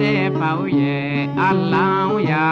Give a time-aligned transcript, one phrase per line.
[0.00, 2.46] de faw ye Allahu ya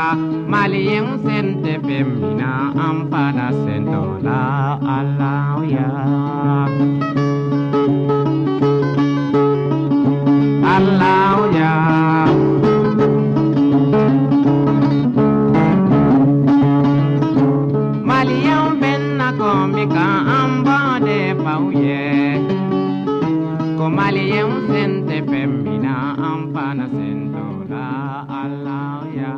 [0.53, 2.51] Maliyen sen tɛ fɛn min na
[2.87, 4.43] an fana sen t'o la
[4.99, 5.91] Allahu ya
[10.77, 11.16] Allahu
[23.79, 25.95] ko Maliyen sen tɛ fɛn min na
[26.29, 27.87] an fana sen t'o la
[28.43, 29.32] Allahu ya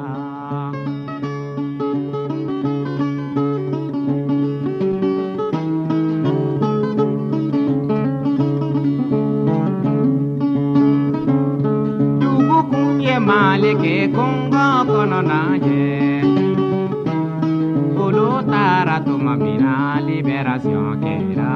[12.20, 15.82] Dugu kun ye Maliki kungo kɔnɔ na ye
[18.04, 19.74] olu taara tuma min na
[20.08, 21.52] libération kɛra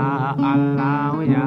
[0.52, 1.46] Allahu ya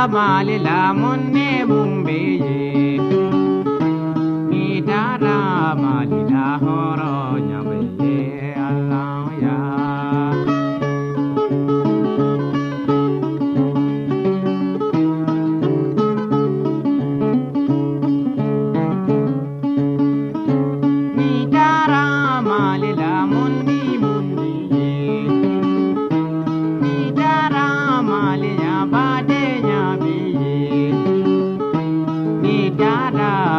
[0.00, 3.02] taara Mali la mun ni mun bɛ yen
[4.50, 5.36] Ni taara
[5.82, 7.60] Mali la hɔrɔnya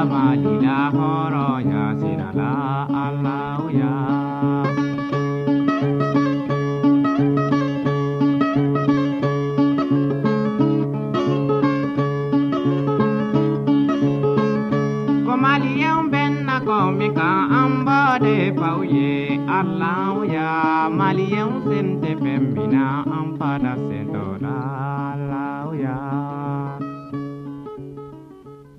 [0.02, 2.52] taara Mali la hɔrɔnya sira la
[3.06, 3.94] Allahu ya
[15.26, 16.78] Ko Maliyɛnw bɛ na kɔ
[18.24, 20.50] de faw ye Allahu ya
[21.00, 22.42] Maliyɛnw sen tɛ fɛn